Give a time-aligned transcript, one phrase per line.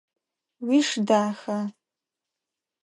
[0.65, 1.59] Уиш даха?